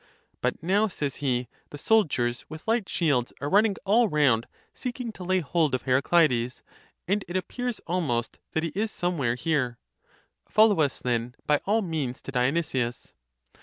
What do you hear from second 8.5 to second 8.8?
that he